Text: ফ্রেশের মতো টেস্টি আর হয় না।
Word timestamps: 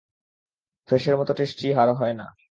ফ্রেশের 0.89 1.15
মতো 1.17 1.33
টেস্টি 1.33 1.67
আর 1.73 1.89
হয় 1.93 2.13
না। 2.13 2.27